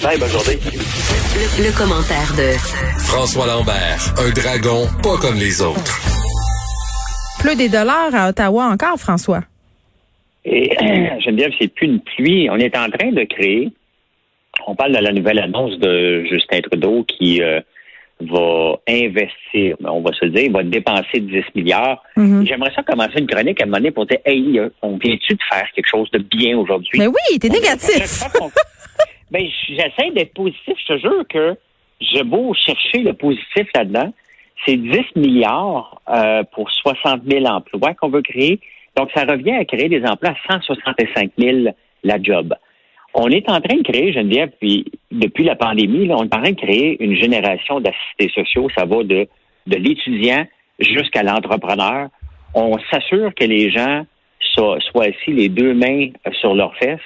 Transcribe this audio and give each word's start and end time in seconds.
Bye, 0.00 0.18
bonne 0.18 0.28
journée. 0.30 0.58
Le, 0.64 1.64
le 1.66 1.76
commentaire 1.76 2.32
de 2.36 2.52
François 3.04 3.46
Lambert, 3.46 4.14
un 4.18 4.30
dragon 4.30 4.86
pas 5.02 5.18
comme 5.20 5.36
les 5.36 5.60
autres. 5.60 6.00
Pleut 7.40 7.54
des 7.56 7.68
dollars 7.68 8.14
à 8.14 8.28
Ottawa 8.30 8.64
encore, 8.66 8.98
François. 8.98 9.42
Et 10.46 10.70
Geneviève, 11.24 11.52
c'est 11.60 11.68
plus 11.68 11.86
une 11.88 12.00
pluie. 12.00 12.48
On 12.50 12.56
est 12.56 12.74
en 12.76 12.88
train 12.88 13.12
de 13.12 13.24
créer. 13.24 13.70
On 14.66 14.74
parle 14.74 14.92
de 14.92 14.98
la 14.98 15.12
nouvelle 15.12 15.38
annonce 15.40 15.78
de 15.78 16.24
Justin 16.24 16.60
Trudeau 16.62 17.04
qui 17.04 17.42
euh, 17.42 17.60
va 18.20 18.76
investir, 18.88 19.76
on 19.84 20.00
va 20.00 20.12
se 20.12 20.24
le 20.24 20.30
dire, 20.30 20.42
il 20.44 20.52
va 20.52 20.62
dépenser 20.62 21.20
10 21.20 21.42
milliards. 21.54 22.02
Mhm. 22.16 22.46
J'aimerais 22.46 22.72
ça 22.74 22.82
commencer 22.82 23.18
une 23.18 23.26
chronique 23.26 23.60
à 23.60 23.64
un 23.64 23.66
moment 23.66 23.78
donné 23.78 23.90
pour 23.90 24.06
dire 24.06 24.18
Hey, 24.24 24.58
euh, 24.58 24.70
on 24.80 24.96
vient-tu 24.96 25.34
de 25.34 25.40
faire 25.50 25.66
quelque 25.74 25.88
chose 25.88 26.10
de 26.12 26.18
bien 26.18 26.56
aujourd'hui? 26.56 26.98
Mais 26.98 27.06
oui, 27.08 27.38
t'es 27.38 27.50
On- 27.50 27.54
négatif. 27.54 28.24
Ben, 29.32 29.48
j'essaie 29.66 30.10
d'être 30.10 30.34
positif. 30.34 30.74
Je 30.86 30.92
te 30.92 30.98
jure 30.98 31.24
que 31.26 31.56
j'ai 32.00 32.22
beau 32.22 32.52
chercher 32.52 32.98
le 32.98 33.14
positif 33.14 33.66
là-dedans. 33.74 34.12
C'est 34.66 34.76
10 34.76 35.00
milliards 35.16 36.02
euh, 36.10 36.42
pour 36.52 36.70
60 36.70 37.22
000 37.26 37.46
emplois 37.46 37.94
qu'on 37.94 38.10
veut 38.10 38.20
créer. 38.20 38.60
Donc, 38.94 39.10
ça 39.14 39.24
revient 39.24 39.52
à 39.52 39.64
créer 39.64 39.88
des 39.88 40.04
emplois 40.04 40.32
à 40.32 40.52
165 40.52 41.30
000 41.38 41.74
la 42.04 42.22
job. 42.22 42.54
On 43.14 43.28
est 43.28 43.48
en 43.50 43.60
train 43.62 43.78
de 43.78 43.82
créer, 43.82 44.12
Geneviève, 44.12 44.50
puis 44.60 44.92
depuis 45.10 45.44
la 45.44 45.56
pandémie, 45.56 46.06
là, 46.06 46.16
on 46.18 46.24
est 46.24 46.34
en 46.34 46.42
train 46.42 46.52
de 46.52 46.60
créer 46.60 47.02
une 47.02 47.16
génération 47.16 47.80
d'assistés 47.80 48.30
sociaux. 48.34 48.68
Ça 48.76 48.84
va 48.84 49.02
de, 49.02 49.26
de 49.66 49.76
l'étudiant 49.76 50.44
jusqu'à 50.78 51.22
l'entrepreneur. 51.22 52.08
On 52.54 52.76
s'assure 52.90 53.34
que 53.34 53.44
les 53.44 53.70
gens 53.70 54.04
soient, 54.40 54.78
soient 54.90 55.04
assis 55.04 55.32
les 55.32 55.48
deux 55.48 55.72
mains 55.72 56.08
sur 56.40 56.54
leurs 56.54 56.76
fesses 56.76 57.00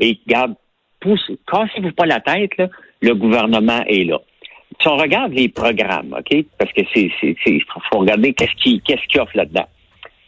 et 0.00 0.18
gardent 0.26 0.56
pousse, 1.00 1.30
cassez-vous 1.50 1.92
pas 1.92 2.06
la 2.06 2.20
tête, 2.20 2.56
là, 2.58 2.68
le 3.00 3.14
gouvernement 3.14 3.82
est 3.86 4.04
là. 4.04 4.20
Si 4.80 4.88
on 4.88 4.96
regarde 4.96 5.32
les 5.32 5.48
programmes, 5.48 6.16
OK, 6.18 6.44
parce 6.58 6.72
que 6.72 6.82
c'est, 6.94 7.10
faut 7.90 7.98
regarder 7.98 8.32
qu'est-ce 8.32 8.54
qui, 8.62 8.80
qu'est-ce 8.80 9.06
qu'il 9.08 9.20
offre 9.20 9.36
là-dedans 9.36 9.66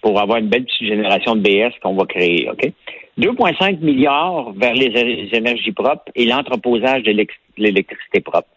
pour 0.01 0.19
avoir 0.21 0.39
une 0.39 0.49
belle 0.49 0.65
petite 0.65 0.89
génération 0.89 1.37
de 1.37 1.41
BS 1.41 1.73
qu'on 1.83 1.95
va 1.95 2.07
créer, 2.07 2.49
OK? 2.49 2.73
2,5 3.19 3.81
milliards 3.81 4.53
vers 4.53 4.73
les, 4.73 5.29
énergies 5.33 5.73
propres 5.73 6.11
et 6.15 6.25
l'entreposage 6.25 7.03
de 7.03 7.13
l'électricité 7.59 8.21
propre. 8.21 8.49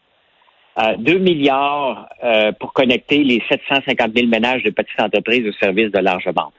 Euh, 0.80 0.96
2 0.98 1.18
milliards 1.20 2.08
euh, 2.24 2.52
pour 2.54 2.74
connecter 2.74 3.24
les 3.24 3.44
750 3.50 4.16
000 4.16 4.28
ménages 4.28 4.64
de 4.64 4.72
petites 4.72 5.00
entreprises 5.00 5.48
au 5.48 5.52
service 5.54 5.92
de 5.92 6.00
large 6.00 6.28
bande. 6.34 6.52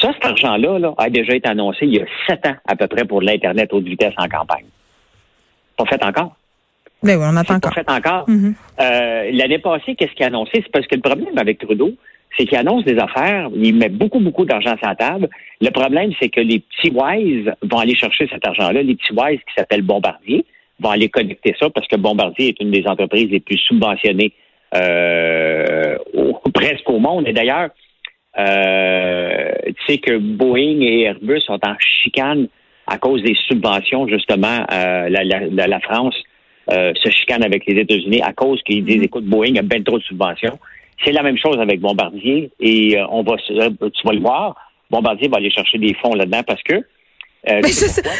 Ça, 0.00 0.12
cet 0.12 0.24
argent-là 0.24 0.78
là, 0.78 0.94
a 0.98 1.08
déjà 1.10 1.34
été 1.34 1.48
annoncé 1.48 1.86
il 1.86 1.94
y 1.94 2.00
a 2.00 2.06
sept 2.26 2.44
ans 2.46 2.56
à 2.66 2.74
peu 2.74 2.88
près 2.88 3.04
pour 3.04 3.20
l'Internet 3.20 3.72
haute 3.72 3.84
vitesse 3.84 4.14
en 4.16 4.26
campagne. 4.26 4.64
Pas 5.76 5.84
fait 5.86 6.02
encore. 6.04 6.36
Ben 7.02 7.18
oui, 7.18 7.24
on 7.28 7.36
attend 7.36 7.54
C'est 7.54 7.60
pas 7.60 7.68
encore. 7.68 7.74
fait 7.74 7.90
encore. 7.90 8.24
Mhm. 8.30 8.54
Euh, 8.80 9.30
L'année 9.32 9.58
passée, 9.58 9.94
qu'est-ce 9.94 10.12
qu'il 10.12 10.24
a 10.24 10.28
annoncé? 10.28 10.52
C'est 10.54 10.70
parce 10.72 10.86
que 10.86 10.94
le 10.94 11.02
problème 11.02 11.36
avec 11.36 11.58
Trudeau, 11.58 11.90
c'est 12.36 12.46
qu'il 12.46 12.56
annonce 12.58 12.84
des 12.84 12.98
affaires, 12.98 13.48
il 13.54 13.76
met 13.76 13.88
beaucoup, 13.88 14.18
beaucoup 14.20 14.44
d'argent 14.44 14.76
sur 14.78 14.88
la 14.88 14.96
table. 14.96 15.28
Le 15.60 15.70
problème, 15.70 16.12
c'est 16.20 16.28
que 16.30 16.40
les 16.40 16.60
petits 16.60 16.90
wise 16.90 17.52
vont 17.62 17.78
aller 17.78 17.94
chercher 17.94 18.26
cet 18.28 18.46
argent-là. 18.46 18.82
Les 18.82 18.94
petits 18.96 19.12
wise 19.12 19.38
qui 19.46 19.54
s'appellent 19.56 19.82
Bombardier 19.82 20.44
vont 20.80 20.90
aller 20.90 21.08
connecter 21.08 21.54
ça 21.60 21.70
parce 21.70 21.86
que 21.86 21.96
Bombardier 21.96 22.48
est 22.48 22.60
une 22.60 22.70
des 22.72 22.84
entreprises 22.86 23.30
les 23.30 23.40
plus 23.40 23.58
subventionnées 23.58 24.32
euh, 24.74 25.96
au- 26.14 26.40
presque 26.54 26.88
au 26.90 26.98
monde. 26.98 27.28
Et 27.28 27.32
d'ailleurs, 27.32 27.68
euh, 28.38 29.52
tu 29.66 29.74
sais 29.86 29.98
que 29.98 30.16
Boeing 30.18 30.80
et 30.80 31.02
Airbus 31.02 31.40
sont 31.42 31.60
en 31.64 31.74
chicane 31.78 32.48
à 32.86 32.98
cause 32.98 33.22
des 33.22 33.34
subventions, 33.48 34.06
justement. 34.08 34.64
Euh, 34.72 35.08
la, 35.08 35.24
la- 35.24 35.46
la- 35.50 35.66
la 35.66 35.80
France 35.80 36.14
euh, 36.70 36.92
se 37.02 37.10
chicane 37.10 37.42
avec 37.42 37.64
les 37.66 37.80
États-Unis 37.80 38.22
à 38.22 38.32
cause 38.32 38.62
qu'ils 38.62 38.84
disent, 38.84 39.02
écoute, 39.02 39.24
Boeing 39.24 39.56
a 39.56 39.62
bien 39.62 39.82
trop 39.82 39.98
de 39.98 40.02
subventions. 40.04 40.58
C'est 41.04 41.12
la 41.12 41.22
même 41.22 41.36
chose 41.38 41.58
avec 41.58 41.80
Bombardier 41.80 42.50
et 42.60 42.98
euh, 42.98 43.04
on 43.10 43.22
va, 43.22 43.36
tu 43.38 43.52
vas 43.54 44.12
le 44.12 44.20
voir, 44.20 44.54
Bombardier 44.90 45.28
va 45.28 45.38
aller 45.38 45.50
chercher 45.50 45.78
des 45.78 45.92
fonds 45.94 46.14
là-dedans 46.14 46.42
parce 46.46 46.62
que. 46.62 46.74
euh, 46.74 46.82
Mais 47.46 47.70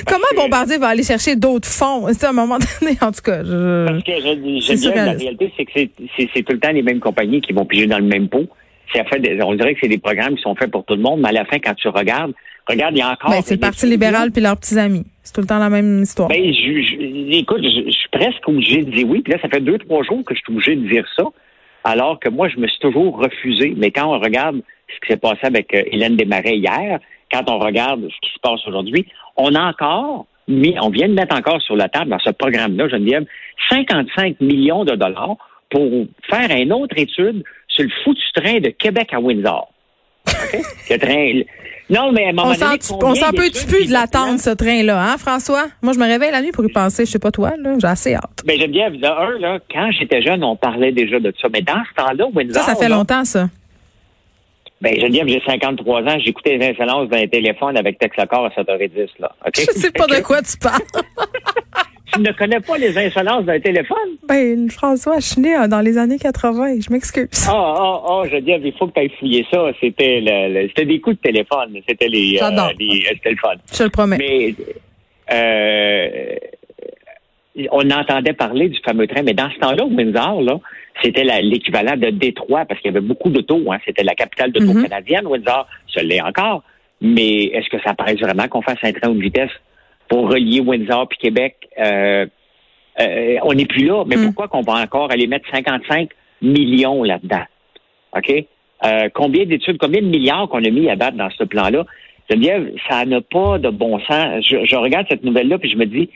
comment 0.06 0.24
que- 0.30 0.36
Bombardier 0.36 0.78
va 0.78 0.88
aller 0.88 1.02
chercher 1.04 1.36
d'autres 1.36 1.68
fonds? 1.68 2.06
C'est 2.12 2.26
à 2.26 2.30
un 2.30 2.32
moment 2.32 2.58
donné, 2.80 2.96
en 3.00 3.12
tout 3.12 3.22
cas. 3.22 3.44
Je... 3.44 3.86
Parce 3.86 4.02
que 4.02 4.12
je, 4.12 4.60
je 4.60 4.72
dirais, 4.78 5.06
la 5.06 5.12
réalité, 5.12 5.52
c'est 5.56 5.64
que 5.64 5.72
c'est- 6.18 6.42
tout 6.42 6.52
le 6.52 6.58
temps 6.58 6.72
les 6.72 6.82
mêmes 6.82 7.00
compagnies 7.00 7.40
qui 7.40 7.52
vont 7.52 7.64
piger 7.64 7.86
dans 7.86 7.98
le 7.98 8.04
même 8.06 8.28
pot. 8.28 8.46
Fait 8.92 9.04
on 9.42 9.54
dirait 9.54 9.74
que 9.74 9.80
c'est 9.82 9.88
des 9.88 9.98
programmes 9.98 10.36
qui 10.36 10.42
sont 10.42 10.54
faits 10.54 10.70
pour 10.70 10.84
tout 10.84 10.94
le 10.94 11.00
monde, 11.00 11.20
mais 11.20 11.30
à 11.30 11.32
la 11.32 11.44
fin, 11.46 11.58
quand 11.58 11.74
tu 11.74 11.88
regardes, 11.88 12.32
regarde, 12.68 12.94
il 12.96 12.98
y 12.98 13.02
a 13.02 13.10
encore. 13.12 13.30
Ben, 13.30 13.40
c'est 13.42 13.54
le 13.54 13.60
Parti 13.60 13.86
libéral 13.86 14.30
puis 14.30 14.42
leurs 14.42 14.56
petits 14.56 14.78
amis. 14.78 15.04
C'est 15.22 15.32
tout 15.34 15.40
le 15.40 15.46
temps 15.46 15.58
la 15.58 15.70
même 15.70 16.02
histoire. 16.02 16.28
Ben, 16.28 16.42
je, 16.52 16.82
je- 16.82 17.38
écoute, 17.38 17.62
je, 17.62 17.86
je 17.86 17.90
suis 17.90 18.08
presque 18.10 18.46
obligé 18.48 18.82
de 18.84 18.90
dire 18.90 19.06
oui. 19.08 19.20
Puis 19.22 19.32
là, 19.32 19.38
ça 19.40 19.48
fait 19.48 19.60
deux, 19.60 19.78
trois 19.78 20.02
jours 20.02 20.22
que 20.24 20.34
je 20.34 20.40
suis 20.40 20.52
obligé 20.52 20.76
de 20.76 20.88
dire 20.88 21.04
ça, 21.16 21.24
alors 21.84 22.18
que 22.20 22.28
moi, 22.28 22.48
je 22.48 22.58
me 22.58 22.66
suis 22.66 22.78
toujours 22.80 23.18
refusé. 23.18 23.74
Mais 23.76 23.90
quand 23.90 24.06
on 24.14 24.18
regarde 24.18 24.60
ce 24.88 25.00
qui 25.06 25.12
s'est 25.12 25.18
passé 25.18 25.40
avec 25.42 25.74
euh, 25.74 25.82
Hélène 25.90 26.16
Desmarais 26.16 26.56
hier, 26.58 26.98
quand 27.32 27.50
on 27.50 27.58
regarde 27.58 28.02
ce 28.02 28.28
qui 28.28 28.34
se 28.34 28.40
passe 28.42 28.60
aujourd'hui, 28.66 29.06
on 29.36 29.54
a 29.54 29.62
encore 29.70 30.26
mis, 30.46 30.76
on 30.80 30.90
vient 30.90 31.08
de 31.08 31.14
mettre 31.14 31.34
encore 31.34 31.60
sur 31.62 31.74
la 31.74 31.88
table 31.88 32.10
dans 32.10 32.18
ce 32.18 32.30
programme-là, 32.30 32.88
Geneviève, 32.88 33.24
55 33.70 34.40
millions 34.40 34.84
de 34.84 34.94
dollars 34.94 35.36
pour 35.70 36.06
faire 36.28 36.50
une 36.56 36.72
autre 36.72 36.96
étude 36.98 37.42
sur 37.68 37.84
le 37.84 37.90
foutu 38.04 38.22
train 38.34 38.60
de 38.60 38.68
Québec 38.68 39.08
à 39.12 39.20
Windsor. 39.20 39.70
OK? 40.28 40.62
Le 40.90 40.98
train. 40.98 41.42
Non, 41.90 42.12
mais 42.12 42.26
à 42.26 42.28
un 42.30 42.32
moment 42.32 42.48
on 42.48 42.54
donné, 42.54 42.80
s'en 42.80 42.98
combien 42.98 43.10
on 43.10 43.14
s'en 43.14 43.30
peut-tu 43.30 43.52
d'études 43.52 43.68
plus 43.68 43.86
de 43.88 43.92
l'attendre, 43.92 44.40
ce 44.40 44.50
train-là, 44.50 45.02
hein, 45.02 45.18
François? 45.18 45.66
Moi, 45.82 45.92
je 45.92 45.98
me 45.98 46.06
réveille 46.06 46.30
la 46.30 46.40
nuit 46.40 46.52
pour 46.52 46.64
y 46.64 46.72
penser. 46.72 47.04
Je 47.04 47.10
sais 47.10 47.18
pas 47.18 47.30
toi, 47.30 47.52
là. 47.58 47.76
J'ai 47.78 47.86
assez 47.86 48.14
hâte. 48.14 48.42
Ben, 48.46 48.58
Geneviève, 48.58 48.96
de 48.96 49.06
un, 49.06 49.38
là, 49.38 49.58
quand 49.70 49.90
j'étais 49.92 50.22
jeune, 50.22 50.42
on 50.42 50.56
parlait 50.56 50.92
déjà 50.92 51.20
de 51.20 51.32
ça. 51.40 51.48
Mais 51.52 51.60
dans 51.60 51.82
ce 51.90 52.02
temps-là, 52.02 52.26
Windsor. 52.34 52.62
Ça, 52.62 52.70
ça 52.70 52.76
fait 52.76 52.88
là, 52.88 52.96
longtemps, 52.96 53.24
ça. 53.24 53.48
Ben, 54.80 54.98
Geneviève, 54.98 55.28
j'ai 55.28 55.42
53 55.46 56.02
ans, 56.02 56.18
j'écoutais 56.18 56.56
les 56.56 56.70
insolences 56.70 57.08
d'un 57.08 57.26
téléphone 57.26 57.76
avec 57.76 57.98
Texacar 57.98 58.44
à 58.44 58.48
7h10, 58.48 59.08
là. 59.18 59.32
OK? 59.46 59.54
Je 59.56 59.78
sais 59.78 59.90
pas 59.90 60.06
de 60.06 60.20
quoi 60.22 60.42
tu 60.42 60.56
parles. 60.58 60.80
Tu 62.14 62.20
ne 62.20 62.32
connais 62.32 62.60
pas 62.60 62.78
les 62.78 62.96
insolences 62.96 63.44
d'un 63.44 63.58
téléphone? 63.60 63.96
Ben, 64.28 64.70
François, 64.70 65.16
je 65.20 65.26
suis 65.26 65.40
né 65.40 65.56
euh, 65.56 65.66
dans 65.68 65.80
les 65.80 65.98
années 65.98 66.18
80. 66.18 66.80
Je 66.86 66.92
m'excuse. 66.92 67.28
Ah, 67.48 67.52
ah, 67.54 68.02
ah, 68.08 68.22
Geneviève, 68.30 68.64
il 68.64 68.72
faut 68.72 68.86
que 68.86 68.92
tu 68.94 69.00
ailles 69.00 69.12
fouiller 69.18 69.46
ça. 69.52 69.66
C'était 69.80 70.20
le, 70.20 70.54
le- 70.62 70.68
c'était 70.68 70.86
des 70.86 71.00
coups 71.00 71.16
de 71.16 71.22
téléphone. 71.22 71.74
C'était 71.88 72.08
les, 72.08 72.36
J'adore. 72.38 72.72
les- 72.78 73.04
c'était 73.08 73.30
le 73.30 73.36
fun. 73.36 73.54
Je 73.72 73.78
te 73.78 73.82
le 73.82 73.90
promets. 73.90 74.16
Mais, 74.18 74.54
euh, 75.32 76.36
on 77.70 77.88
entendait 77.90 78.32
parler 78.32 78.68
du 78.68 78.78
fameux 78.84 79.06
train, 79.06 79.22
mais 79.22 79.32
dans 79.34 79.48
ce 79.50 79.58
temps-là, 79.60 79.84
Windsor, 79.84 80.42
là, 80.42 80.58
c'était 81.02 81.24
l'équivalent 81.42 81.96
de 81.96 82.10
Détroit, 82.10 82.64
parce 82.64 82.80
qu'il 82.80 82.92
y 82.92 82.96
avait 82.96 83.06
beaucoup 83.06 83.30
d'autos. 83.30 83.62
Hein, 83.72 83.78
c'était 83.84 84.02
la 84.02 84.14
capitale 84.14 84.52
d'auto 84.52 84.72
Mhm. 84.74 84.82
canadienne, 84.88 85.26
Windsor. 85.26 85.66
Ça 85.92 86.02
l'est 86.02 86.20
encore. 86.20 86.62
Mais 87.00 87.44
est-ce 87.44 87.68
que 87.68 87.80
ça 87.82 87.94
paraît 87.94 88.14
vraiment 88.14 88.48
qu'on 88.48 88.62
fasse 88.62 88.78
un 88.82 88.92
train 88.92 89.08
haute 89.10 89.18
vitesse? 89.18 89.50
Pour 90.14 90.30
relier 90.30 90.60
Windsor 90.60 91.08
puis 91.08 91.18
Québec? 91.18 91.56
Euh, 91.76 92.24
euh, 93.00 93.36
on 93.42 93.52
n'est 93.52 93.66
plus 93.66 93.84
là. 93.84 94.04
Mais 94.06 94.16
Mhm. 94.16 94.26
pourquoi 94.26 94.46
qu'on 94.46 94.60
va 94.60 94.74
encore 94.74 95.10
aller 95.10 95.26
mettre 95.26 95.50
55 95.50 96.10
millions 96.40 97.02
là-dedans? 97.02 97.42
OK? 98.16 98.30
Euh, 98.84 99.08
combien 99.12 99.44
d'études, 99.44 99.76
combien 99.78 100.00
de 100.02 100.06
milliards 100.06 100.48
qu'on 100.48 100.62
a 100.62 100.70
mis 100.70 100.88
à 100.88 100.94
battre 100.94 101.16
dans 101.16 101.30
ce 101.30 101.42
plan-là? 101.42 101.84
Geneviève, 102.30 102.70
ça 102.88 103.04
n'a 103.04 103.20
pas 103.22 103.58
de 103.58 103.70
bon 103.70 103.98
sens. 104.08 104.46
Je, 104.48 104.64
je 104.64 104.76
regarde 104.76 105.06
cette 105.10 105.24
nouvelle-là 105.24 105.58
puis 105.58 105.68
je 105.70 105.76
me 105.76 105.84
dis 105.86 106.08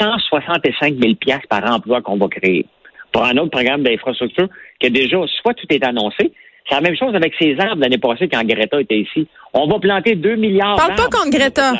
165 0.00 0.94
000 1.00 1.14
piastres 1.14 1.46
par 1.48 1.64
emploi 1.70 2.02
qu'on 2.02 2.16
va 2.16 2.26
créer 2.26 2.66
pour 3.12 3.24
un 3.24 3.36
autre 3.36 3.50
programme 3.50 3.84
d'infrastructure 3.84 4.48
que 4.80 4.88
déjà, 4.88 5.18
soit 5.40 5.54
tout 5.54 5.66
est 5.70 5.84
annoncé. 5.84 6.32
C'est 6.68 6.74
la 6.76 6.80
même 6.80 6.96
chose 6.96 7.14
avec 7.14 7.34
ces 7.38 7.58
arbres 7.58 7.82
l'année 7.82 7.98
passée 7.98 8.26
quand 8.28 8.42
Greta 8.44 8.80
était 8.80 8.98
ici. 9.00 9.26
On 9.52 9.66
va 9.66 9.78
planter 9.78 10.14
2 10.14 10.36
milliards 10.36 10.76
Parle 10.76 10.94
pas 10.94 11.08
contre 11.08 11.30
Greta. 11.30 11.72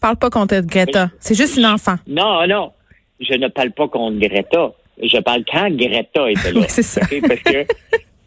Parle 0.00 0.16
pas 0.16 0.30
contre 0.30 0.58
Greta. 0.60 1.10
C'est 1.20 1.34
juste 1.36 1.56
une 1.58 1.66
enfant. 1.66 1.96
Non, 2.06 2.46
non. 2.46 2.72
Je 3.20 3.34
ne 3.34 3.48
parle 3.48 3.72
pas 3.72 3.88
contre 3.88 4.18
Greta. 4.18 4.72
Je 5.02 5.18
parle 5.20 5.44
quand 5.50 5.68
Greta 5.70 6.30
était 6.30 6.52
là. 6.52 6.60
Oui, 6.60 6.66
c'est 6.68 6.82
ça. 6.82 7.00
Parce 7.28 7.40
que 7.40 7.66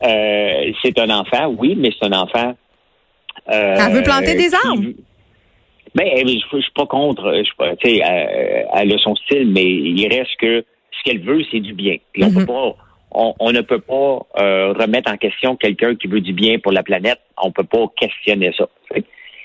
euh, 0.04 0.72
c'est 0.84 1.00
un 1.00 1.10
enfant, 1.10 1.48
oui, 1.57 1.75
mais 1.75 1.90
c'est 2.00 2.06
un 2.08 2.13
enfant. 2.13 2.56
euh, 3.51 3.75
Elle 3.80 3.94
veut 3.94 4.04
planter 4.04 4.36
des 4.36 4.54
arbres. 4.54 4.84
Ben, 5.96 6.08
je 6.18 6.24
ne 6.58 6.62
suis 6.62 6.72
pas 6.75 6.86
contre. 6.86 7.34
Je 7.38 7.44
suis 7.44 7.56
pas, 7.58 7.75
tu 7.78 7.90
sais, 7.90 8.01
euh, 8.04 8.63
elle 8.75 8.94
a 8.94 8.98
son 9.00 9.16
style, 9.16 9.50
mais 9.51 9.63
il 9.66 10.08
reste 10.13 10.36
que 10.40 10.63
ce 10.92 11.04
qu'elle 11.04 11.22
veut, 11.22 11.42
c'est 11.51 11.62
du 11.62 11.74
bien. 11.74 11.96
Puis 12.13 12.24
on 12.24 12.30
Mhm. 12.30 12.36
peut 12.36 12.46
pas. 12.46 12.75
On, 13.18 13.34
on 13.40 13.52
ne 13.52 13.62
peut 13.62 13.80
pas 13.80 14.26
euh, 14.42 14.74
remettre 14.74 15.10
en 15.12 15.16
question 15.18 15.56
quelqu'un 15.56 15.96
qui 15.96 16.08
veut 16.08 16.20
du 16.22 16.34
bien 16.34 16.60
pour 16.60 16.74
la 16.74 16.84
planète. 16.84 17.20
On 17.42 17.50
peut 17.52 17.64
pas 17.64 17.86
questionner 17.98 18.52
ça. 18.58 18.68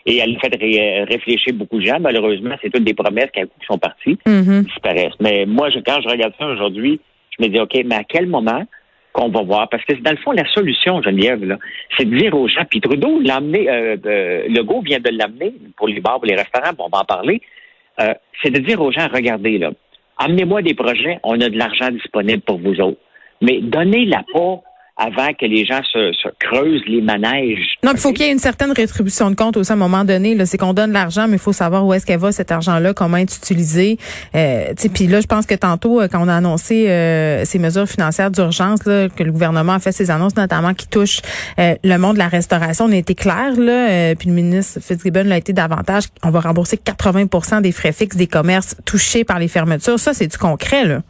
Et 0.06 0.16
elle 0.16 0.36
fait 0.40 0.54
ré- 0.58 1.04
réfléchir 1.04 1.52
beaucoup 1.54 1.78
de 1.78 1.86
gens. 1.86 2.00
Malheureusement, 2.00 2.56
c'est 2.60 2.70
toutes 2.70 2.84
des 2.84 2.94
promesses 2.94 3.30
qui 3.32 3.42
sont 3.66 3.78
parties 3.78 4.18
Mhm. 4.26 4.64
disparaissent. 4.64 5.14
Mais 5.20 5.44
moi, 5.46 5.70
je, 5.70 5.78
quand 5.78 6.00
je 6.02 6.08
regarde 6.08 6.32
ça 6.38 6.46
aujourd'hui, 6.46 6.98
je 7.38 7.44
me 7.44 7.48
dis, 7.50 7.60
OK, 7.60 7.74
mais 7.84 7.94
à 7.96 8.04
quel 8.04 8.26
moment 8.26 8.64
qu'on 9.12 9.28
va 9.28 9.42
voir? 9.42 9.68
Parce 9.68 9.84
que 9.84 9.92
dans 10.00 10.10
le 10.12 10.16
fond, 10.16 10.32
la 10.32 10.48
solution, 10.52 11.02
Geneviève, 11.02 11.56
c'est 11.96 12.06
de 12.06 12.16
dire 12.16 12.34
aux 12.34 12.48
gens, 12.48 12.64
puis 12.68 12.80
Trudeau 12.80 13.20
l'a 13.20 13.36
amené, 13.36 13.68
euh, 13.70 13.96
euh, 14.06 14.48
Legault 14.48 14.82
vient 14.82 15.00
de 15.00 15.10
l'amener 15.10 15.52
pour 15.76 15.86
les 15.86 16.00
bars, 16.00 16.16
pour 16.16 16.26
les 16.26 16.36
restaurants, 16.36 16.72
on 16.78 16.88
va 16.88 17.02
en 17.02 17.04
parler, 17.04 17.40
euh, 18.00 18.14
c'est 18.42 18.50
de 18.50 18.60
dire 18.60 18.80
aux 18.80 18.90
gens, 18.90 19.06
regardez, 19.12 19.58
là, 19.58 19.70
amenez-moi 20.16 20.62
des 20.62 20.74
projets, 20.74 21.18
on 21.24 21.38
a 21.40 21.48
de 21.48 21.58
l'argent 21.58 21.90
disponible 21.90 22.40
pour 22.42 22.58
vous 22.58 22.80
autres. 22.80 23.00
Mais 23.40 23.60
donnez-la 23.62 24.24
pas 24.32 24.62
avant 25.00 25.32
que 25.32 25.46
les 25.46 25.64
gens 25.64 25.80
se, 25.90 26.12
se 26.12 26.28
creusent 26.38 26.82
les 26.86 27.00
manèges. 27.00 27.74
Non, 27.82 27.92
il 27.92 27.98
faut 27.98 28.12
qu'il 28.12 28.26
y 28.26 28.28
ait 28.28 28.32
une 28.32 28.38
certaine 28.38 28.72
rétribution 28.72 29.30
de 29.30 29.34
compte 29.34 29.56
aussi 29.56 29.72
à 29.72 29.74
un 29.74 29.78
moment 29.78 30.04
donné. 30.04 30.36
C'est 30.44 30.58
qu'on 30.58 30.74
donne 30.74 30.92
l'argent, 30.92 31.26
mais 31.26 31.36
il 31.36 31.40
faut 31.40 31.54
savoir 31.54 31.86
où 31.86 31.94
est-ce 31.94 32.04
qu'elle 32.04 32.20
va 32.20 32.32
cet 32.32 32.52
argent-là, 32.52 32.92
comment 32.92 33.16
est 33.16 33.34
utilisé. 33.34 33.96
Euh, 34.34 34.74
puis 34.92 35.06
là, 35.06 35.20
je 35.20 35.26
pense 35.26 35.46
que 35.46 35.54
tantôt, 35.54 36.00
euh, 36.00 36.08
quand 36.08 36.22
on 36.22 36.28
a 36.28 36.34
annoncé 36.34 36.90
euh, 36.90 37.44
ces 37.46 37.58
mesures 37.58 37.86
financières 37.86 38.30
d'urgence, 38.30 38.80
que 38.82 39.22
le 39.22 39.32
gouvernement 39.32 39.74
a 39.74 39.78
fait 39.78 39.92
ses 39.92 40.10
annonces, 40.10 40.36
notamment 40.36 40.74
qui 40.74 40.86
touchent 40.86 41.22
euh, 41.58 41.74
le 41.82 41.96
monde 41.96 42.14
de 42.14 42.18
la 42.18 42.28
restauration, 42.28 42.84
on 42.84 42.92
a 42.92 42.96
été 42.96 43.14
clair 43.14 43.52
là. 43.56 44.14
puis 44.16 44.28
le 44.28 44.34
ministre 44.34 44.80
Fitzgibbon 44.80 45.24
l'a 45.24 45.38
été 45.38 45.52
davantage. 45.52 46.04
On 46.22 46.30
va 46.30 46.40
rembourser 46.40 46.76
80% 46.76 47.62
des 47.62 47.72
frais 47.72 47.92
fixes 47.92 48.16
des 48.16 48.26
commerces 48.26 48.76
touchés 48.84 49.24
par 49.24 49.38
les 49.38 49.48
fermetures. 49.48 49.98
Ça, 49.98 50.12
c'est 50.12 50.26
du 50.26 50.36
concret 50.36 50.84
là. 50.84 51.00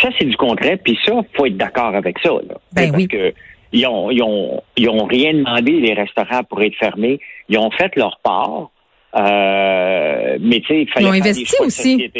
Ça, 0.00 0.08
c'est 0.18 0.24
du 0.24 0.36
concret, 0.36 0.78
puis 0.82 0.98
ça, 1.04 1.12
faut 1.34 1.46
être 1.46 1.56
d'accord 1.56 1.94
avec 1.94 2.18
ça. 2.20 2.30
Là. 2.30 2.54
Ben 2.72 2.90
Parce 2.90 3.06
que 3.06 3.34
ils 3.72 3.86
ont, 3.86 4.10
ils 4.10 4.22
ont, 4.22 4.62
ils 4.76 4.88
ont 4.88 5.04
rien 5.04 5.32
demandé, 5.32 5.72
les 5.72 5.94
restaurants, 5.94 6.44
pour 6.44 6.62
être 6.62 6.76
fermés. 6.76 7.20
Ils 7.48 7.58
ont 7.58 7.70
fait 7.70 7.94
leur 7.96 8.18
part. 8.22 8.70
Euh, 9.14 10.38
mais 10.40 10.60
tu 10.60 10.66
sais, 10.68 10.82
il 10.82 10.90
fallait 10.90 11.06
Ils 11.06 11.08
ont 11.08 11.12
faire 11.12 11.22
investi 11.22 11.56
aussi. 11.60 12.10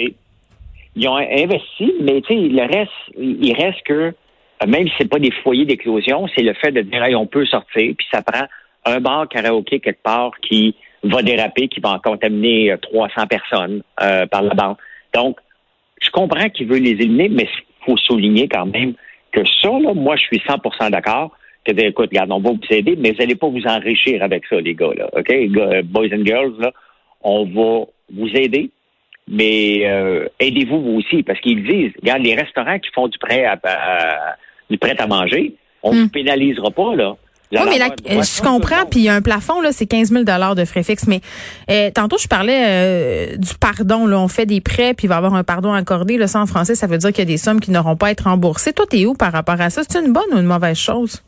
Ils 0.95 1.09
ont 1.09 1.17
investi, 1.17 1.93
mais 2.03 2.21
tu 2.21 2.35
sais, 2.35 2.41
le 2.41 2.63
reste, 2.63 2.91
il 3.19 3.55
reste 3.55 3.83
que, 3.85 3.93
euh, 3.93 4.67
même 4.67 4.87
si 4.89 4.95
c'est 4.99 5.09
pas 5.09 5.19
des 5.19 5.31
foyers 5.43 5.65
d'éclosion, 5.65 6.27
c'est 6.35 6.43
le 6.43 6.53
fait 6.55 6.71
de 6.71 6.83
dire, 6.83 7.03
hey, 7.03 7.15
on 7.15 7.27
peut 7.27 7.47
sortir, 7.47 7.95
puis 7.97 8.07
ça 8.11 8.23
prend 8.23 8.47
un 8.85 9.01
bar 9.01 9.29
karaoké 9.29 9.81
quelque 9.81 10.03
part 10.03 10.33
qui 10.43 10.75
va 11.03 11.23
déraper, 11.23 11.69
qui 11.69 11.81
va 11.81 11.91
en 11.91 11.99
contaminer 11.99 12.73
euh, 12.73 12.77
300 12.77 13.27
personnes 13.27 13.83
euh, 14.03 14.27
par 14.27 14.43
la 14.43 14.55
bande. 14.55 14.77
Donc, 15.15 15.39
je 16.03 16.11
comprends 16.11 16.49
qu'il 16.51 16.67
veut 16.67 16.79
les 16.79 16.91
éliminer, 16.93 17.29
mais 17.29 17.45
il 17.49 17.85
faut 17.87 17.97
souligner 17.97 18.49
quand 18.49 18.67
même 18.67 18.95
que 19.33 19.41
ça, 19.61 19.71
là, 19.71 19.95
moi, 19.95 20.17
je 20.17 20.23
suis 20.25 20.39
100% 20.39 20.91
d'accord. 20.91 21.31
Que, 21.65 21.73
dire, 21.73 21.87
écoute, 21.87 22.11
regarde, 22.11 22.33
on 22.33 22.41
va 22.41 22.51
vous 22.51 22.59
aider, 22.77 22.97
mais 22.99 23.13
vous 23.13 23.19
n'allez 23.19 23.37
pas 23.37 23.47
vous 23.47 23.65
enrichir 23.67 24.23
avec 24.23 24.45
ça, 24.47 24.61
les 24.61 24.75
gars, 24.75 24.91
là. 24.97 25.09
OK? 25.17 25.29
Gars, 25.53 25.83
Boys 25.85 26.09
and 26.13 26.27
girls, 26.27 26.55
là, 26.59 26.73
on 27.23 27.45
va 27.45 27.87
vous 28.13 28.29
aider, 28.35 28.71
mais 29.29 29.83
euh, 29.87 30.27
aidez-vous 30.41 30.81
vous 30.83 30.99
aussi, 30.99 31.23
parce 31.23 31.41
qu'ils 31.41 31.63
disent, 31.65 31.93
regarde, 32.03 32.23
les 32.23 32.35
restaurants 32.35 32.79
qui 32.81 32.91
font 32.93 33.07
du 33.09 33.17
prêt 33.19 33.45
à, 33.45 33.59
à- 33.63 34.37
du 34.69 34.77
prêt 34.79 34.97
à 35.01 35.07
manger, 35.07 35.55
on 35.85 35.93
ne 35.93 35.99
Hmm. 36.01 36.03
vous 36.05 36.09
pénalisera 36.11 36.71
pas, 36.71 36.95
là. 36.97 37.17
Oui, 37.53 37.61
mais 37.69 37.79
la- 37.79 38.23
je 38.23 38.43
comprends, 38.43 38.87
puis 38.91 39.01
il 39.01 39.03
y 39.05 39.09
a 39.09 39.15
un 39.15 39.23
plafond, 39.23 39.61
là, 39.61 39.73
c'est 39.73 39.87
15 39.87 40.11
000 40.11 40.25
de 40.25 40.65
frais 40.65 40.83
fixes. 40.83 41.07
Mais 41.07 41.21
euh, 41.71 41.91
tantôt, 41.91 42.17
je 42.19 42.27
parlais 42.29 42.65
euh, 42.65 43.37
du 43.37 43.55
pardon. 43.61 44.07
Là, 44.07 44.19
on 44.19 44.29
fait 44.29 44.47
des 44.47 44.61
prêts, 44.61 44.95
puis 44.95 45.07
il 45.07 45.09
va 45.09 45.17
y 45.17 45.19
avoir 45.19 45.35
un 45.35 45.45
pardon 45.45 45.73
accordé. 45.73 46.17
Là, 46.17 46.27
ça, 46.27 46.41
en 46.41 46.47
français, 46.47 46.75
ça 46.75 46.87
veut 46.87 46.99
dire 46.99 47.11
qu'il 47.11 47.21
y 47.21 47.23
a 47.23 47.27
des 47.27 47.37
sommes 47.37 47.61
qui 47.61 47.71
n'auront 47.71 47.97
pas 47.97 48.07
à 48.07 48.11
être 48.13 48.25
remboursées. 48.25 48.73
Toi, 48.73 48.87
t'es 48.89 49.05
où 49.07 49.15
par 49.15 49.33
rapport 49.33 49.61
à 49.61 49.71
ça? 49.71 49.83
C'est 49.89 50.01
une 50.05 50.13
bonne 50.13 50.33
ou 50.33 50.39
une 50.39 50.47
mauvaise 50.47 50.79
chose? 50.79 51.23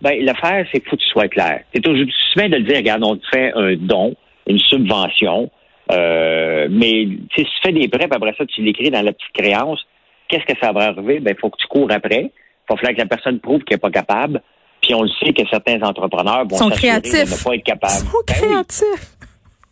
Ben, 0.00 0.24
l'affaire, 0.24 0.66
c'est 0.72 0.80
qu'il 0.80 0.88
faut 0.90 0.96
que 0.96 1.02
tu 1.02 1.08
sois 1.08 1.28
clair. 1.28 1.60
C'est 1.74 1.80
toujours 1.80 2.06
souvent 2.32 2.48
de 2.48 2.56
le 2.56 2.62
dire, 2.64 2.76
regarde, 2.76 3.02
on 3.04 3.16
te 3.16 3.26
fait 3.32 3.52
un 3.54 3.76
don, 3.76 4.14
une 4.48 4.58
subvention, 4.58 5.50
euh, 5.92 6.66
mais 6.70 7.06
si 7.36 7.44
tu 7.44 7.50
fais 7.62 7.72
des 7.72 7.88
prêts, 7.88 8.08
puis 8.08 8.16
après 8.16 8.34
ça, 8.36 8.44
tu 8.46 8.62
l'écris 8.62 8.90
dans 8.90 9.02
la 9.02 9.12
petite 9.12 9.32
créance, 9.34 9.80
qu'est-ce 10.28 10.44
que 10.52 10.58
ça 10.60 10.72
va 10.72 10.88
arriver? 10.88 11.20
Ben, 11.20 11.34
il 11.36 11.40
faut 11.40 11.50
que 11.50 11.56
tu 11.60 11.66
cours 11.68 11.90
après. 11.92 12.32
Il 12.32 12.74
va 12.74 12.76
falloir 12.76 12.94
que 12.94 13.00
la 13.00 13.06
personne 13.06 13.38
prouve 13.40 13.62
qu'elle 13.64 13.76
n'est 13.76 13.80
pas 13.80 13.90
capable. 13.90 14.42
Puis 14.82 14.94
on 14.94 15.02
le 15.02 15.08
sait 15.22 15.32
que 15.32 15.42
certains 15.48 15.80
entrepreneurs 15.82 16.44
vont 16.46 16.56
Sont 16.56 16.68
créatifs. 16.70 17.12
de 17.12 17.18
ne 17.38 17.44
pas 17.44 17.54
être 17.54 17.64
capables. 17.64 17.92
Ils 17.94 18.10
sont 18.10 18.18
Ben 18.26 18.34
oui. 18.42 18.48
créatifs. 18.48 19.16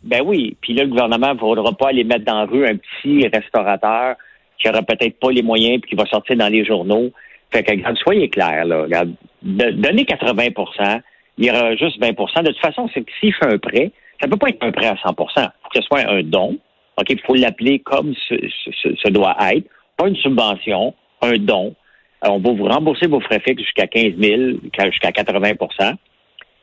Ben 0.03 0.21
oui. 0.25 0.57
Puis 0.61 0.73
là, 0.73 0.83
le 0.83 0.89
gouvernement 0.89 1.33
ne 1.33 1.39
voudra 1.39 1.71
pas 1.73 1.89
aller 1.89 2.03
mettre 2.03 2.25
dans 2.25 2.39
la 2.39 2.45
rue 2.45 2.65
un 2.65 2.75
petit 2.77 3.27
restaurateur 3.27 4.15
qui 4.57 4.69
aura 4.69 4.81
peut-être 4.81 5.19
pas 5.19 5.31
les 5.31 5.41
moyens 5.43 5.81
puis 5.81 5.91
qui 5.91 5.95
va 5.95 6.05
sortir 6.05 6.37
dans 6.37 6.47
les 6.47 6.63
journaux. 6.65 7.11
Fait 7.51 7.63
que, 7.63 7.71
regarde, 7.71 7.97
soyez 7.97 8.29
clairs, 8.29 8.65
là. 8.65 8.83
Regarde, 8.83 9.13
de- 9.41 9.71
donnez 9.71 10.05
80% 10.05 11.01
il 11.37 11.45
y 11.45 11.49
aura 11.51 11.75
juste 11.75 11.99
20% 11.99 12.43
De 12.43 12.51
toute 12.51 12.59
façon, 12.61 12.89
c'est 12.93 13.01
que 13.01 13.11
s'il 13.19 13.33
fait 13.33 13.47
un 13.53 13.57
prêt, 13.57 13.91
ça 14.21 14.27
peut 14.27 14.37
pas 14.37 14.49
être 14.49 14.63
un 14.63 14.71
prêt 14.71 14.87
à 14.87 14.95
100 14.97 15.09
Il 15.09 15.15
faut 15.15 15.69
que 15.73 15.75
ce 15.75 15.81
soit 15.81 16.07
un 16.09 16.23
don. 16.23 16.57
OK? 16.97 17.05
Il 17.09 17.19
faut 17.21 17.35
l'appeler 17.35 17.79
comme 17.79 18.13
ce- 18.29 18.35
ce- 18.81 18.95
ce 18.95 19.09
doit 19.09 19.35
être. 19.53 19.67
Pas 19.97 20.07
une 20.07 20.15
subvention, 20.15 20.93
un 21.21 21.33
don. 21.37 21.75
On 22.23 22.39
va 22.39 22.51
vous 22.51 22.65
rembourser 22.65 23.07
vos 23.07 23.19
frais 23.19 23.39
fixes 23.39 23.63
jusqu'à 23.63 23.87
15 23.87 24.13
000, 24.19 24.41
jusqu'à 24.91 25.09
80% 25.09 25.95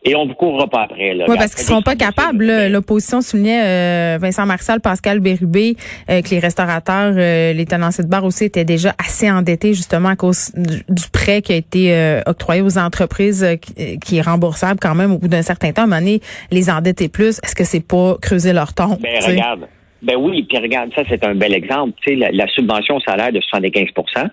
et 0.05 0.15
on 0.15 0.25
ne 0.25 0.29
vous 0.31 0.35
couvrira 0.35 0.69
pas 0.69 0.83
après. 0.83 1.15
Là. 1.15 1.25
Oui, 1.29 1.37
parce 1.37 1.55
qu'ils 1.55 1.65
seront 1.65 1.83
pas 1.83 1.97
capables. 1.97 2.69
L'opposition 2.69 3.21
soulignait, 3.21 4.15
euh, 4.15 4.19
Vincent 4.19 4.47
Marçal, 4.47 4.81
Pascal 4.81 5.21
Bérubé, 5.21 5.77
euh, 6.09 6.23
que 6.23 6.31
les 6.31 6.39
restaurateurs, 6.39 7.15
euh, 7.17 7.53
les 7.53 7.67
tenanciers 7.67 8.05
de 8.05 8.09
bar 8.09 8.25
aussi 8.25 8.45
étaient 8.45 8.65
déjà 8.65 8.95
assez 8.99 9.31
endettés 9.31 9.75
justement 9.75 10.11
à 10.11 10.17
cause 10.17 10.53
du, 10.55 10.85
du 10.89 11.09
prêt 11.13 11.43
qui 11.43 11.53
a 11.53 11.57
été 11.57 11.95
euh, 11.95 12.21
octroyé 12.27 12.63
aux 12.63 12.79
entreprises 12.79 13.43
euh, 13.43 13.57
qui, 13.57 13.75
euh, 13.79 13.97
qui 13.97 14.19
est 14.19 14.23
remboursable 14.23 14.79
quand 14.81 14.95
même 14.95 15.13
au 15.13 15.19
bout 15.19 15.29
d'un 15.29 15.43
certain 15.43 15.73
temps. 15.73 15.83
À 15.83 15.85
un 15.85 15.89
moment 15.89 16.01
donné, 16.01 16.21
les 16.51 16.71
endetter 16.71 17.09
plus, 17.09 17.41
est-ce 17.43 17.57
que 17.57 17.65
c'est 17.65 17.87
pas 17.87 18.17
creuser 18.23 18.53
leur 18.53 18.75
tombe? 18.75 18.99
Ben, 19.01 19.21
regarde. 19.25 19.67
Ben 20.03 20.17
oui, 20.17 20.45
puis 20.45 20.59
regarde, 20.59 20.93
ça, 20.95 21.03
c'est 21.09 21.25
un 21.25 21.35
bel 21.35 21.53
exemple. 21.55 21.93
Tu 22.03 22.11
sais, 22.11 22.17
la, 22.17 22.31
la 22.31 22.47
subvention 22.49 22.97
au 22.97 23.01
salaire 23.01 23.33
de 23.33 23.41
75 23.41 23.87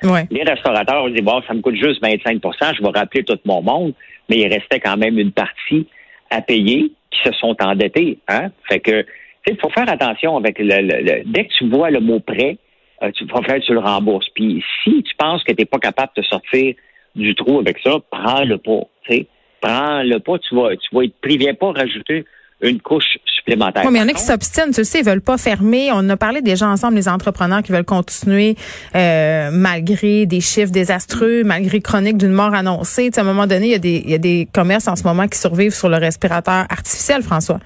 Ouais. 0.04 0.28
Les 0.30 0.44
restaurateurs 0.44 1.04
ont 1.04 1.10
dit, 1.10 1.22
bon, 1.22 1.42
ça 1.48 1.54
me 1.56 1.62
coûte 1.62 1.76
juste 1.76 2.04
25% 2.04 2.76
je 2.78 2.84
vais 2.84 2.90
rappeler 3.00 3.24
tout 3.24 3.38
mon 3.46 3.62
monde, 3.62 3.94
mais 4.30 4.38
il 4.38 4.48
restait 4.48 4.80
quand 4.80 4.98
même 4.98 5.18
une 5.18 5.32
partie 5.32 5.88
à 6.30 6.42
payer 6.42 6.92
qui 7.12 7.20
se 7.24 7.32
sont 7.34 7.56
endettés. 7.62 8.20
Hein? 8.28 8.50
Fait 8.70 8.80
que, 8.80 9.02
tu 9.02 9.08
sais, 9.48 9.54
il 9.54 9.58
faut 9.60 9.70
faire 9.70 9.90
attention 9.90 10.38
avec 10.38 10.60
le, 10.60 10.66
le- 10.66 11.02
le- 11.04 11.24
dès 11.26 11.46
que 11.46 11.54
tu 11.54 11.68
vois 11.70 11.90
le 11.90 12.00
mot 12.00 12.20
prêt, 12.20 12.58
euh, 13.02 13.12
tu 13.12 13.26
vas 13.26 13.42
faire, 13.42 13.60
tu 13.60 13.74
le 13.74 13.80
rembourses. 13.80 14.28
Puis 14.36 14.64
si 14.84 15.02
tu 15.04 15.16
penses 15.18 15.44
que 15.44 15.52
tu 15.52 15.62
n'es 15.62 15.66
pas 15.66 15.80
capable 15.80 16.12
de 16.16 16.22
sortir 16.24 16.76
du 17.16 17.34
trou 17.34 17.60
avec 17.60 17.78
ça, 17.84 17.98
prends-le 18.12 18.58
pas. 18.58 18.82
Tu 19.10 19.16
sais, 19.18 19.28
prends-le 19.62 20.20
pas, 20.20 20.38
tu 20.40 20.54
vas, 20.56 20.76
tu 20.76 20.88
vas 20.96 21.04
être 21.06 21.20
pris. 21.22 21.38
Viens 21.38 21.54
pas 21.56 21.72
rajouter 21.72 22.24
une 22.62 22.80
couche 22.82 23.18
supplémentaire. 23.36 23.84
Oui, 23.86 23.92
mais 23.92 24.00
il 24.00 24.02
y 24.02 24.06
en 24.06 24.08
a 24.10 24.14
qui 24.14 24.22
s'obstinent, 24.24 24.72
tu 24.74 24.84
sais, 24.86 25.00
ils 25.00 25.06
veulent 25.06 25.22
pas 25.22 25.38
fermer. 25.38 25.90
On 25.94 26.08
a 26.10 26.18
parlé 26.18 26.42
déjà 26.42 26.68
ensemble, 26.68 26.96
les 26.96 27.08
entrepreneurs 27.10 27.62
qui 27.64 27.72
veulent 27.72 27.84
continuer 27.86 28.56
euh, 28.96 29.50
malgré 29.52 30.26
des 30.26 30.42
chiffres 30.42 30.72
désastreux, 30.72 31.44
malgré 31.44 31.82
chronique 31.82 32.18
d'une 32.18 32.32
mort 32.32 32.54
annoncée. 32.54 33.10
Tu 33.12 33.16
sais, 33.16 33.20
à 33.20 33.24
un 33.24 33.28
moment 33.28 33.46
donné, 33.46 33.66
il 33.68 33.72
y, 33.72 33.76
a 33.76 33.80
des, 33.80 34.02
il 34.06 34.10
y 34.10 34.16
a 34.16 34.18
des 34.20 34.48
commerces 34.54 34.88
en 34.88 34.96
ce 34.96 35.04
moment 35.04 35.28
qui 35.28 35.38
survivent 35.38 35.74
sur 35.74 35.90
le 35.90 35.98
respirateur 35.98 36.66
artificiel, 36.70 37.22
François. 37.22 37.60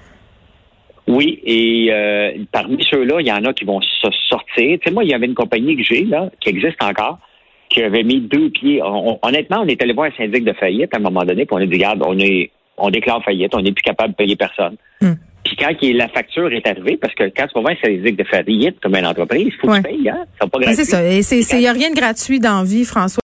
Oui, 1.06 1.40
et 1.44 1.88
euh, 1.90 2.32
parmi 2.52 2.84
ceux-là, 2.90 3.20
il 3.20 3.26
y 3.26 3.32
en 3.32 3.44
a 3.44 3.52
qui 3.52 3.64
vont 3.64 3.80
se 3.80 4.08
sortir. 4.28 4.78
Tu 4.78 4.80
sais, 4.84 4.90
moi, 4.92 5.02
il 5.04 5.10
y 5.10 5.14
avait 5.14 5.26
une 5.26 5.34
compagnie 5.34 5.76
que 5.76 5.82
j'ai, 5.82 6.04
là, 6.04 6.30
qui 6.40 6.50
existe 6.50 6.80
encore, 6.82 7.18
qui 7.68 7.82
avait 7.82 8.02
mis 8.04 8.20
deux 8.20 8.50
pieds. 8.50 8.80
On- 8.82 9.12
on- 9.12 9.18
honnêtement, 9.22 9.62
on 9.62 9.66
est 9.66 9.80
allé 9.82 9.92
voir 9.92 10.08
un 10.12 10.16
syndic 10.16 10.44
de 10.44 10.52
faillite 10.52 10.92
à 10.94 10.98
un 10.98 11.00
moment 11.00 11.24
donné, 11.24 11.46
puis 11.46 11.54
on 11.56 11.56
a 11.58 11.66
dit, 11.66 11.72
regarde, 11.74 12.02
on 12.06 12.18
est 12.18 12.50
on 12.80 12.90
déclare 12.90 13.22
faillite, 13.24 13.54
on 13.54 13.60
n'est 13.62 13.72
plus 13.72 13.82
capable 13.82 14.10
de 14.10 14.16
payer 14.16 14.36
personne. 14.36 14.76
Hmm. 15.00 15.12
Puis 15.44 15.56
quand 15.56 15.74
la 15.82 16.08
facture 16.08 16.52
est 16.52 16.66
arrivée, 16.66 16.96
parce 16.98 17.14
que 17.14 17.24
quand 17.24 17.46
tu 17.46 17.54
vas 17.54 17.60
voir 17.62 17.72
un 17.72 17.86
syndic 17.86 18.16
de 18.16 18.24
faillite 18.24 18.76
comme 18.80 18.94
une 18.94 19.06
entreprise, 19.06 19.46
il 19.46 19.52
faut 19.60 19.68
Ouais. 19.70 19.82
que 19.82 19.88
tu 19.88 19.94
payes, 19.96 20.08
hein? 20.10 20.24
C'est 20.40 20.50
pas 20.50 20.58
gratuit. 20.58 20.84
C'est 21.22 21.42
ça. 21.42 21.56
Il 21.56 21.60
n'y 21.60 21.66
a 21.66 21.72
rien 21.72 21.90
de 21.90 21.96
gratuit 21.96 22.38
dans 22.40 22.58
la 22.58 22.64
vie, 22.64 22.84
François. 22.84 23.18